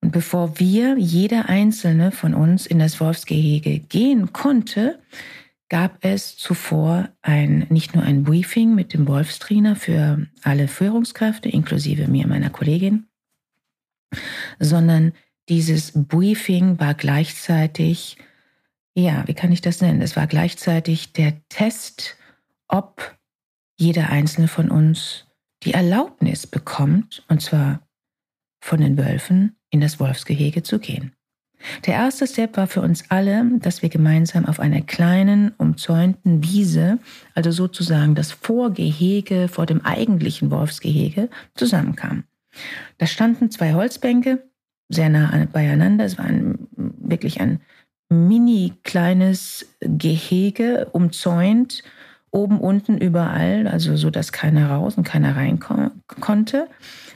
Und 0.00 0.10
bevor 0.10 0.58
wir, 0.58 0.96
jeder 0.98 1.48
einzelne 1.48 2.10
von 2.12 2.34
uns 2.34 2.66
in 2.66 2.78
das 2.78 3.00
Wolfsgehege 3.00 3.78
gehen 3.78 4.32
konnte, 4.32 5.00
gab 5.68 6.04
es 6.04 6.36
zuvor 6.36 7.08
ein, 7.22 7.66
nicht 7.70 7.94
nur 7.94 8.04
ein 8.04 8.24
Briefing 8.24 8.74
mit 8.74 8.92
dem 8.92 9.08
Wolfstrainer 9.08 9.74
für 9.74 10.26
alle 10.42 10.68
Führungskräfte, 10.68 11.48
inklusive 11.48 12.08
mir, 12.08 12.26
meiner 12.26 12.50
Kollegin, 12.50 13.06
sondern 14.58 15.12
dieses 15.48 15.92
Briefing 15.94 16.78
war 16.78 16.94
gleichzeitig, 16.94 18.18
ja, 18.94 19.26
wie 19.26 19.34
kann 19.34 19.52
ich 19.52 19.60
das 19.60 19.80
nennen? 19.80 20.02
Es 20.02 20.16
war 20.16 20.26
gleichzeitig 20.26 21.12
der 21.12 21.34
Test, 21.48 22.16
ob 22.68 23.16
jeder 23.76 24.10
einzelne 24.10 24.48
von 24.48 24.70
uns 24.70 25.26
die 25.62 25.74
Erlaubnis 25.74 26.46
bekommt, 26.46 27.24
und 27.28 27.40
zwar 27.40 27.80
von 28.60 28.80
den 28.80 28.96
Wölfen, 28.96 29.56
in 29.70 29.80
das 29.80 29.98
Wolfsgehege 29.98 30.62
zu 30.62 30.78
gehen. 30.78 31.12
Der 31.86 31.94
erste 31.94 32.26
Step 32.26 32.56
war 32.56 32.66
für 32.66 32.80
uns 32.80 33.04
alle, 33.10 33.58
dass 33.60 33.82
wir 33.82 33.88
gemeinsam 33.88 34.46
auf 34.46 34.58
einer 34.58 34.80
kleinen, 34.82 35.52
umzäunten 35.58 36.42
Wiese, 36.42 36.98
also 37.34 37.50
sozusagen 37.50 38.14
das 38.14 38.32
Vorgehege 38.32 39.48
vor 39.48 39.66
dem 39.66 39.80
eigentlichen 39.84 40.50
Wolfsgehege, 40.50 41.28
zusammenkamen. 41.54 42.24
Da 42.98 43.06
standen 43.06 43.50
zwei 43.50 43.74
Holzbänke, 43.74 44.42
sehr 44.88 45.08
nah 45.08 45.46
beieinander. 45.52 46.04
Es 46.04 46.18
war 46.18 46.26
ein, 46.26 46.66
wirklich 46.76 47.40
ein 47.40 47.60
mini 48.12 48.74
kleines 48.84 49.66
Gehege, 49.80 50.88
umzäunt, 50.92 51.82
oben, 52.30 52.60
unten, 52.60 52.98
überall, 52.98 53.66
also 53.66 53.96
so, 53.96 54.10
dass 54.10 54.32
keiner 54.32 54.70
raus 54.70 54.96
und 54.96 55.04
keiner 55.04 55.36
rein 55.36 55.58
konnte. 55.60 56.68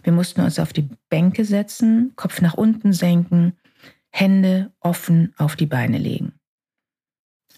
Wir 0.02 0.12
mussten 0.12 0.42
uns 0.42 0.58
auf 0.58 0.72
die 0.72 0.88
Bänke 1.08 1.44
setzen, 1.44 2.12
Kopf 2.16 2.40
nach 2.40 2.54
unten 2.54 2.92
senken 2.92 3.54
Hände 4.10 4.72
offen 4.80 5.34
auf 5.36 5.56
die 5.56 5.66
Beine 5.66 5.98
legen. 5.98 6.32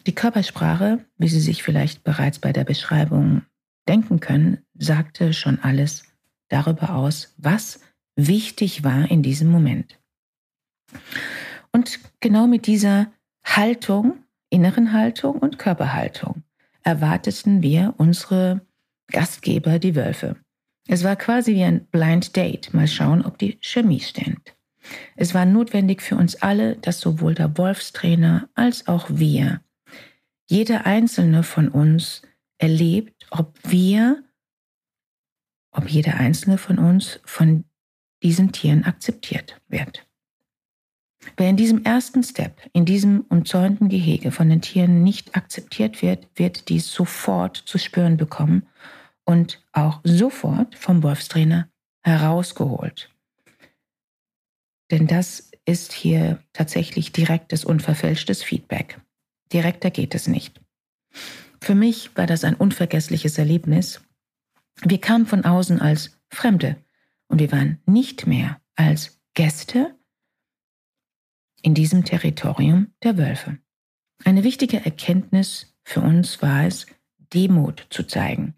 Die 0.07 0.15
Körpersprache, 0.15 1.05
wie 1.17 1.29
Sie 1.29 1.41
sich 1.41 1.63
vielleicht 1.63 2.03
bereits 2.03 2.39
bei 2.39 2.53
der 2.53 2.65
Beschreibung 2.65 3.43
denken 3.89 4.21
können, 4.21 4.59
sagte 4.75 5.33
schon 5.33 5.59
alles 5.61 6.05
darüber 6.49 6.95
aus, 6.95 7.35
was 7.37 7.81
wichtig 8.17 8.85
war 8.85 9.11
in 9.11 9.23
diesem 9.23 9.49
Moment. 9.49 9.99
Und 11.73 12.01
genau 12.21 12.47
mit 12.47 12.67
dieser 12.67 13.13
Haltung, 13.57 14.25
inneren 14.51 14.93
Haltung 14.93 15.39
und 15.39 15.59
Körperhaltung 15.59 16.43
erwarteten 16.83 17.63
wir 17.63 17.95
unsere 17.97 18.61
Gastgeber, 19.09 19.79
die 19.79 19.95
Wölfe. 19.95 20.37
Es 20.87 21.05
war 21.05 21.17
quasi 21.17 21.55
wie 21.55 21.65
ein 21.65 21.87
Blind 21.87 22.37
Date. 22.37 22.73
Mal 22.73 22.89
schauen, 22.89 23.25
ob 23.25 23.39
die 23.39 23.59
Chemie 23.61 24.01
stimmt. 24.01 24.57
Es 25.17 25.35
war 25.35 25.45
notwendig 25.45 26.03
für 26.03 26.17
uns 26.17 26.37
alle, 26.37 26.77
dass 26.77 27.01
sowohl 27.01 27.35
der 27.35 27.59
Wolfstrainer 27.59 28.49
als 28.55 28.87
auch 28.87 29.07
wir, 29.11 29.61
jeder 30.49 30.87
einzelne 30.87 31.43
von 31.43 31.69
uns 31.69 32.23
erlebt, 32.57 33.27
ob 33.31 33.59
wir, 33.65 34.25
ob 35.73 35.89
jeder 35.89 36.15
einzelne 36.15 36.57
von 36.57 36.79
uns 36.79 37.21
von 37.25 37.65
diesen 38.23 38.53
Tieren 38.53 38.85
akzeptiert 38.85 39.61
wird. 39.69 40.08
Wer 41.37 41.51
in 41.51 41.57
diesem 41.57 41.85
ersten 41.85 42.23
Step, 42.23 42.61
in 42.73 42.85
diesem 42.85 43.25
umzäunten 43.29 43.89
Gehege 43.89 44.33
von 44.33 44.49
den 44.49 44.61
Tieren 44.61 45.03
nicht 45.03 45.37
akzeptiert 45.37 46.03
wird, 46.03 46.27
wird 46.35 46.69
dies 46.69 46.91
sofort 46.91 47.57
zu 47.57 47.79
spüren 47.79 48.17
bekommen 48.17 48.67
und 49.25 49.63
auch 49.73 50.01
sofort 50.05 50.75
vom 50.75 51.03
Wolfstrainer 51.03 51.69
herausgeholt. 52.03 53.11
Denn 54.91 55.07
das 55.07 55.51
ist 55.67 55.93
hier 55.93 56.43
tatsächlich 56.55 57.13
direktes, 57.13 57.65
unverfälschtes 57.65 58.43
Feedback. 58.43 59.01
Direkter 59.53 59.91
geht 59.91 60.15
es 60.15 60.29
nicht. 60.29 60.61
Für 61.61 61.75
mich 61.75 62.17
war 62.17 62.27
das 62.27 62.45
ein 62.45 62.55
unvergessliches 62.55 63.37
Erlebnis. 63.37 64.01
Wir 64.83 65.01
kamen 65.01 65.27
von 65.27 65.45
außen 65.45 65.81
als 65.81 66.19
Fremde 66.31 66.77
und 67.29 67.39
wir 67.39 67.53
waren 67.53 67.81
nicht 67.85 68.27
mehr 68.27 68.61
als 68.77 69.21
Gäste 69.35 69.98
in 71.69 71.75
diesem 71.75 72.03
Territorium 72.03 72.95
der 73.03 73.19
Wölfe. 73.19 73.59
Eine 74.25 74.43
wichtige 74.43 74.87
Erkenntnis 74.87 75.77
für 75.85 76.01
uns 76.01 76.41
war 76.41 76.65
es, 76.65 76.87
Demut 77.35 77.87
zu 77.91 78.05
zeigen. 78.05 78.55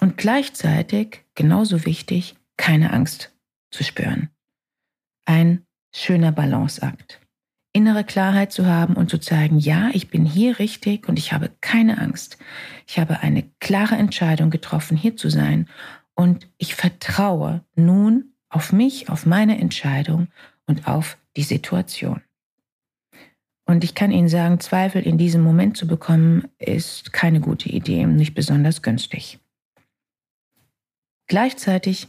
Und 0.00 0.16
gleichzeitig, 0.16 1.26
genauso 1.34 1.84
wichtig, 1.84 2.36
keine 2.56 2.94
Angst 2.94 3.36
zu 3.70 3.84
spüren. 3.84 4.30
Ein 5.26 5.66
schöner 5.94 6.32
Balanceakt. 6.32 7.20
Innere 7.74 8.04
Klarheit 8.04 8.50
zu 8.50 8.64
haben 8.64 8.94
und 8.94 9.10
zu 9.10 9.18
zeigen, 9.18 9.58
ja, 9.58 9.90
ich 9.92 10.08
bin 10.08 10.24
hier 10.24 10.58
richtig 10.58 11.10
und 11.10 11.18
ich 11.18 11.34
habe 11.34 11.50
keine 11.60 11.98
Angst. 11.98 12.38
Ich 12.86 12.98
habe 12.98 13.20
eine 13.20 13.42
klare 13.60 13.96
Entscheidung 13.96 14.48
getroffen, 14.48 14.96
hier 14.96 15.18
zu 15.18 15.28
sein 15.28 15.68
und 16.14 16.48
ich 16.56 16.76
vertraue 16.76 17.62
nun 17.74 18.32
auf 18.48 18.72
mich, 18.72 19.10
auf 19.10 19.26
meine 19.26 19.58
Entscheidung 19.58 20.28
und 20.64 20.88
auf 20.88 21.18
die 21.36 21.42
Situation. 21.42 22.22
Und 23.68 23.82
ich 23.82 23.94
kann 23.94 24.12
Ihnen 24.12 24.28
sagen, 24.28 24.60
Zweifel 24.60 25.02
in 25.02 25.18
diesem 25.18 25.42
Moment 25.42 25.76
zu 25.76 25.86
bekommen, 25.86 26.48
ist 26.58 27.12
keine 27.12 27.40
gute 27.40 27.68
Idee, 27.68 28.06
nicht 28.06 28.34
besonders 28.34 28.82
günstig. 28.82 29.40
Gleichzeitig 31.26 32.06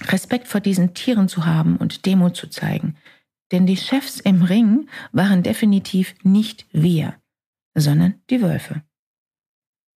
Respekt 0.00 0.48
vor 0.48 0.60
diesen 0.60 0.94
Tieren 0.94 1.28
zu 1.28 1.46
haben 1.46 1.76
und 1.76 2.06
Demut 2.06 2.36
zu 2.36 2.48
zeigen. 2.48 2.96
Denn 3.52 3.66
die 3.66 3.76
Chefs 3.76 4.18
im 4.20 4.42
Ring 4.42 4.88
waren 5.12 5.42
definitiv 5.42 6.14
nicht 6.22 6.66
wir, 6.72 7.14
sondern 7.74 8.20
die 8.30 8.42
Wölfe. 8.42 8.82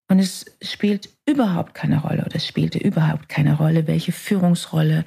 Und 0.09 0.19
es 0.19 0.45
spielt 0.61 1.09
überhaupt 1.25 1.73
keine 1.73 2.01
Rolle 2.01 2.25
oder 2.25 2.39
spielte 2.39 2.79
überhaupt 2.79 3.29
keine 3.29 3.57
Rolle, 3.57 3.87
welche 3.87 4.11
Führungsrolle 4.11 5.05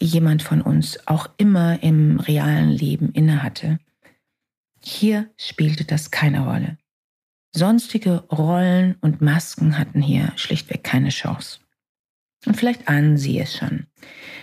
jemand 0.00 0.42
von 0.42 0.62
uns 0.62 1.06
auch 1.06 1.28
immer 1.36 1.82
im 1.82 2.20
realen 2.20 2.70
Leben 2.70 3.12
innehatte. 3.12 3.78
Hier 4.80 5.30
spielte 5.36 5.84
das 5.84 6.10
keine 6.10 6.44
Rolle. 6.46 6.78
Sonstige 7.54 8.24
Rollen 8.30 8.96
und 9.00 9.20
Masken 9.20 9.78
hatten 9.78 10.00
hier 10.00 10.32
schlichtweg 10.36 10.84
keine 10.84 11.08
Chance. 11.08 11.58
Und 12.46 12.56
vielleicht 12.56 12.88
ahnen 12.88 13.16
Sie 13.16 13.40
es 13.40 13.56
schon. 13.56 13.86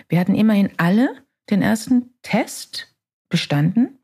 Wir 0.08 0.20
hatten 0.20 0.34
immerhin 0.34 0.70
alle 0.76 1.08
den 1.48 1.62
ersten 1.62 2.10
Test 2.22 2.94
bestanden, 3.28 3.98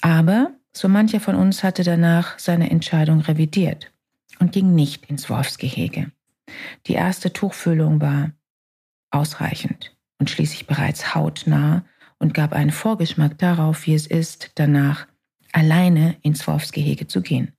aber 0.00 0.52
so 0.72 0.88
mancher 0.88 1.20
von 1.20 1.34
uns 1.34 1.64
hatte 1.64 1.82
danach 1.82 2.38
seine 2.38 2.70
Entscheidung 2.70 3.20
revidiert 3.20 3.92
und 4.38 4.52
ging 4.52 4.74
nicht 4.74 5.06
ins 5.06 5.28
Wolfsgehege. 5.28 6.12
Die 6.86 6.94
erste 6.94 7.32
Tuchfüllung 7.32 8.00
war 8.00 8.30
ausreichend 9.10 9.96
und 10.22 10.30
schließlich 10.30 10.68
bereits 10.68 11.16
hautnah 11.16 11.84
und 12.20 12.32
gab 12.32 12.52
einen 12.52 12.70
Vorgeschmack 12.70 13.38
darauf, 13.38 13.86
wie 13.86 13.94
es 13.94 14.06
ist, 14.06 14.52
danach 14.54 15.08
alleine 15.50 16.16
ins 16.22 16.46
Wolfsgehege 16.46 17.08
zu 17.08 17.22
gehen. 17.22 17.56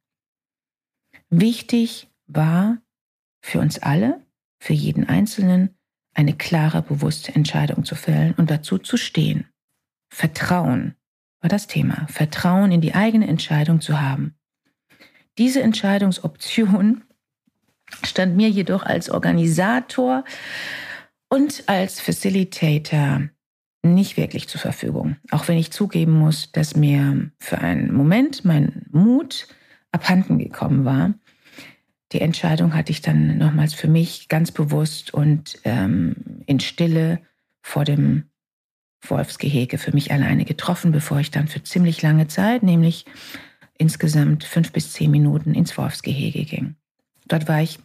Wichtig 1.29 2.07
war 2.25 2.77
für 3.41 3.59
uns 3.59 3.79
alle, 3.79 4.21
für 4.61 4.71
jeden 4.71 5.09
Einzelnen, 5.09 5.75
eine 6.13 6.37
klare, 6.37 6.81
bewusste 6.81 7.35
Entscheidung 7.35 7.83
zu 7.83 7.95
fällen 7.95 8.33
und 8.35 8.49
dazu 8.49 8.77
zu 8.77 8.95
stehen. 8.95 9.49
Vertrauen 10.09 10.95
war 11.41 11.49
das 11.49 11.67
Thema. 11.67 12.07
Vertrauen 12.07 12.71
in 12.71 12.79
die 12.79 12.95
eigene 12.95 13.27
Entscheidung 13.27 13.81
zu 13.81 13.99
haben. 13.99 14.35
Diese 15.37 15.61
Entscheidungsoption 15.61 17.03
stand 18.05 18.37
mir 18.37 18.49
jedoch 18.49 18.83
als 18.83 19.09
Organisator 19.09 20.23
und 21.33 21.63
als 21.67 21.99
Facilitator 21.99 23.23
nicht 23.81 24.17
wirklich 24.17 24.47
zur 24.47 24.61
Verfügung. 24.61 25.15
Auch 25.31 25.47
wenn 25.47 25.57
ich 25.57 25.71
zugeben 25.71 26.11
muss, 26.11 26.51
dass 26.51 26.75
mir 26.75 27.31
für 27.39 27.57
einen 27.57 27.91
Moment 27.91 28.45
mein 28.45 28.85
Mut 28.91 29.47
abhanden 29.91 30.37
gekommen 30.37 30.85
war. 30.85 31.15
Die 32.11 32.21
Entscheidung 32.21 32.75
hatte 32.75 32.91
ich 32.91 33.01
dann 33.01 33.39
nochmals 33.39 33.73
für 33.73 33.87
mich 33.87 34.29
ganz 34.29 34.51
bewusst 34.51 35.11
und 35.11 35.57
ähm, 35.63 36.43
in 36.45 36.59
Stille 36.59 37.19
vor 37.63 37.83
dem 37.83 38.25
Wolfsgehege 39.01 39.79
für 39.79 39.91
mich 39.91 40.11
alleine 40.11 40.45
getroffen, 40.45 40.91
bevor 40.91 41.19
ich 41.19 41.31
dann 41.31 41.47
für 41.47 41.63
ziemlich 41.63 42.03
lange 42.03 42.27
Zeit, 42.27 42.61
nämlich 42.61 43.05
insgesamt 43.75 44.43
fünf 44.43 44.71
bis 44.71 44.93
zehn 44.93 45.09
Minuten 45.09 45.55
ins 45.55 45.75
Wolfsgehege 45.79 46.45
ging. 46.45 46.75
Dort 47.27 47.47
war 47.47 47.63
ich, 47.63 47.79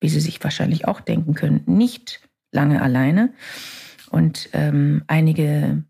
wie 0.00 0.08
Sie 0.08 0.20
sich 0.20 0.42
wahrscheinlich 0.44 0.86
auch 0.86 1.00
denken 1.00 1.34
können, 1.34 1.64
nicht 1.66 2.20
lange 2.52 2.80
alleine, 2.82 3.32
und 4.12 4.50
ähm, 4.52 5.02
einige 5.06 5.84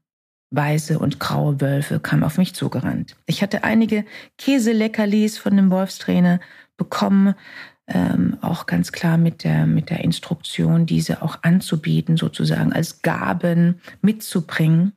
weiße 0.51 0.99
und 0.99 1.19
graue 1.19 1.61
Wölfe 1.61 1.99
kamen 1.99 2.23
auf 2.23 2.39
mich 2.39 2.55
zugerannt. 2.55 3.17
Ich 3.27 3.43
hatte 3.43 3.65
einige 3.65 4.05
Käseleckerlis 4.39 5.39
von 5.39 5.57
dem 5.57 5.71
Wolfstrainer 5.71 6.41
bekommen, 6.77 7.35
ähm, 7.89 8.39
auch 8.41 8.67
ganz 8.67 8.93
klar 8.93 9.19
mit 9.19 9.43
der, 9.43 9.67
mit 9.67 9.91
der 9.91 10.05
Instruktion, 10.05 10.87
diese 10.87 11.23
auch 11.23 11.39
anzubieten, 11.43 12.17
sozusagen 12.17 12.73
als 12.73 13.03
Gaben 13.03 13.81
mitzubringen. 14.03 14.93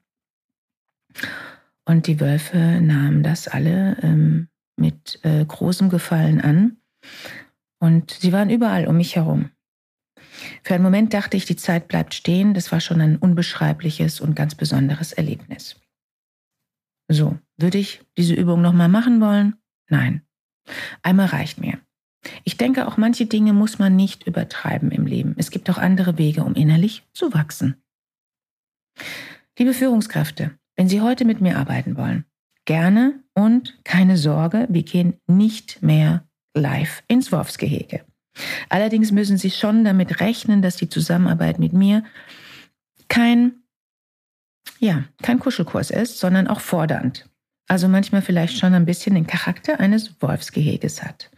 Und 1.86 2.08
die 2.08 2.19
Wölfe 2.19 2.58
nahmen 2.58 3.23
das 3.23 3.47
alle 3.47 3.97
ähm, 4.04 4.49
mit 4.78 5.19
äh, 5.23 5.43
großem 5.43 5.89
Gefallen 5.89 6.41
an. 6.41 6.78
Und 7.80 8.12
sie 8.12 8.34
waren 8.34 8.49
überall 8.49 8.88
um 8.88 8.97
mich 8.97 9.15
herum. 9.15 9.49
Für 10.63 10.75
einen 10.75 10.84
Moment 10.84 11.13
dachte 11.13 11.38
ich, 11.38 11.45
die 11.45 11.55
Zeit 11.55 11.88
bleibt 11.88 12.13
stehen. 12.13 12.53
Das 12.53 12.71
war 12.71 12.79
schon 12.79 13.01
ein 13.01 13.17
unbeschreibliches 13.17 14.19
und 14.21 14.36
ganz 14.36 14.55
besonderes 14.55 15.13
Erlebnis. 15.13 15.79
So, 17.08 17.38
würde 17.58 17.77
ich 17.77 18.01
diese 18.17 18.34
Übung 18.34 18.62
nochmal 18.62 18.89
machen 18.89 19.21
wollen? 19.21 19.55
Nein. 19.89 20.21
Einmal 21.03 21.27
reicht 21.27 21.60
mir. 21.60 21.79
Ich 22.43 22.58
denke, 22.58 22.88
auch 22.88 22.97
manche 22.97 23.27
Dinge 23.27 23.53
muss 23.53 23.77
man 23.77 23.95
nicht 23.95 24.25
übertreiben 24.25 24.91
im 24.91 25.05
Leben. 25.05 25.36
Es 25.38 25.51
gibt 25.51 25.69
auch 25.69 25.77
andere 25.77 26.17
Wege, 26.17 26.43
um 26.43 26.55
innerlich 26.55 27.03
zu 27.13 27.34
wachsen. 27.34 27.75
Liebe 29.58 29.73
Führungskräfte, 29.73 30.58
wenn 30.75 30.89
Sie 30.89 31.01
heute 31.01 31.25
mit 31.25 31.41
mir 31.41 31.58
arbeiten 31.58 31.97
wollen, 31.97 32.25
gerne 32.65 33.23
und 33.34 33.79
keine 33.84 34.17
Sorge, 34.17 34.67
wir 34.69 34.84
gehen 34.84 35.19
nicht 35.27 35.81
mehr 35.84 36.27
live 36.55 37.03
ins 37.08 37.31
Wolfsgehege. 37.31 38.03
Allerdings 38.69 39.12
müssen 39.12 39.38
Sie 39.38 39.52
schon 39.52 39.84
damit 39.84 40.19
rechnen, 40.19 40.62
dass 40.62 40.76
die 40.76 40.89
Zusammenarbeit 40.89 41.60
mit 41.60 41.74
mir 41.74 42.04
kein, 43.08 43.63
ja, 44.80 45.06
kein 45.21 45.39
Kuschelkurs 45.39 45.91
ist, 45.91 46.19
sondern 46.19 46.48
auch 46.48 46.60
fordernd. 46.60 47.30
Also 47.67 47.88
manchmal 47.88 48.21
vielleicht 48.21 48.58
schon 48.58 48.74
ein 48.74 48.86
bisschen 48.86 49.15
den 49.15 49.28
Charakter 49.28 49.80
eines 49.80 50.21
Wolfsgeheges 50.21 51.04
hat. 51.04 51.32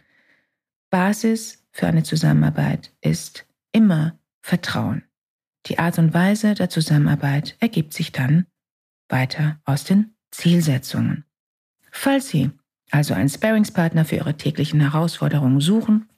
Basis 0.90 1.64
für 1.72 1.86
eine 1.86 2.02
Zusammenarbeit 2.02 2.92
ist 3.00 3.46
immer 3.72 4.18
Vertrauen. 4.42 5.04
Die 5.66 5.78
Art 5.78 5.98
und 5.98 6.14
Weise 6.14 6.54
der 6.54 6.70
Zusammenarbeit 6.70 7.56
ergibt 7.60 7.92
sich 7.92 8.12
dann 8.12 8.46
weiter 9.08 9.60
aus 9.64 9.84
den 9.84 10.14
Zielsetzungen. 10.30 11.24
Falls 11.90 12.28
Sie 12.28 12.50
also 12.90 13.14
einen 13.14 13.28
Sparingspartner 13.28 14.04
für 14.04 14.16
Ihre 14.16 14.36
täglichen 14.36 14.80
Herausforderungen 14.80 15.60
suchen, 15.60 16.08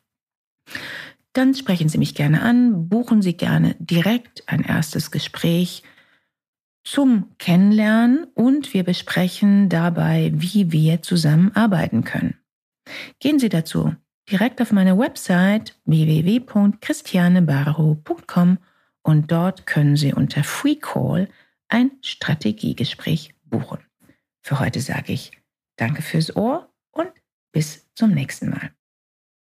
dann 1.33 1.55
sprechen 1.55 1.89
Sie 1.89 1.99
mich 1.99 2.15
gerne 2.15 2.43
an, 2.43 2.89
buchen 2.89 3.23
Sie 3.23 3.37
gerne 3.37 3.75
direkt 3.79 4.49
ein 4.49 4.63
erstes 4.63 5.11
Gespräch 5.11 5.83
zum 6.83 7.37
Kennenlernen 7.39 8.25
und 8.35 8.75
wir 8.75 8.85
besprechen 8.85 9.69
dabei, 9.69 10.33
wie 10.35 10.73
wir 10.73 11.03
zusammenarbeiten 11.03 12.05
können. 12.05 12.37
Gehen 13.21 13.39
Sie 13.39 13.49
dazu 13.49 13.95
direkt 14.31 14.61
auf 14.61 14.73
meine 14.73 14.99
Website 14.99 15.79
www.christianebaro.com 15.85 18.59
und 19.03 19.31
dort 19.31 19.67
können 19.67 19.97
Sie 19.97 20.13
unter 20.13 20.43
Free 20.45 20.77
Call 20.77 21.29
ein 21.69 21.93
Strategiegespräch 22.03 23.35
buchen. 23.45 23.79
Für 24.43 24.59
heute 24.59 24.81
sage 24.81 25.13
ich 25.13 25.31
Danke 25.77 26.03
fürs 26.03 26.35
Ohr 26.37 26.69
und 26.91 27.11
bis 27.53 27.89
zum 27.95 28.11
nächsten 28.11 28.51
Mal. 28.51 28.73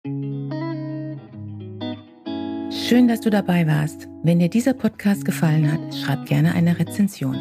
Schön, 0.04 1.20
dass 3.06 3.20
du 3.20 3.30
dabei 3.30 3.68
warst. 3.68 4.08
Wenn 4.24 4.40
dir 4.40 4.48
dieser 4.48 4.74
Podcast 4.74 5.24
gefallen 5.24 5.70
hat, 5.70 5.94
schreib 5.94 6.26
gerne 6.26 6.56
eine 6.56 6.76
Rezension. 6.76 7.36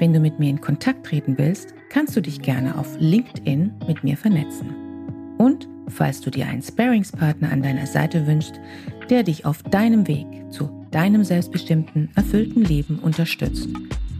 Wenn 0.00 0.12
du 0.12 0.18
mit 0.18 0.40
mir 0.40 0.50
in 0.50 0.60
Kontakt 0.60 1.06
treten 1.06 1.38
willst, 1.38 1.72
kannst 1.90 2.16
du 2.16 2.20
dich 2.20 2.42
gerne 2.42 2.76
auf 2.76 2.96
LinkedIn 2.98 3.74
mit 3.86 4.02
mir 4.02 4.16
vernetzen. 4.16 4.74
Und 5.38 5.68
falls 5.86 6.20
du 6.20 6.30
dir 6.30 6.48
einen 6.48 6.62
Sparingspartner 6.62 7.52
an 7.52 7.62
deiner 7.62 7.86
Seite 7.86 8.26
wünschst, 8.26 8.58
der 9.08 9.22
dich 9.22 9.46
auf 9.46 9.62
deinem 9.62 10.08
Weg 10.08 10.26
zu 10.50 10.68
deinem 10.90 11.22
selbstbestimmten, 11.22 12.10
erfüllten 12.16 12.64
Leben 12.64 12.98
unterstützt, 12.98 13.68